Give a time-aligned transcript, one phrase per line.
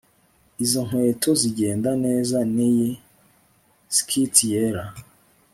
[0.63, 2.89] Izo nkweto zigenda neza niyi
[3.97, 4.85] skirt yera